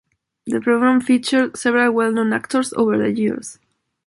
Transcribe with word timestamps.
The 0.47 0.59
programme 0.59 0.99
featured 0.99 1.55
several 1.55 1.91
well-known 1.91 2.33
actors 2.33 2.73
over 2.73 2.97
the 2.97 3.11
years. 3.15 3.59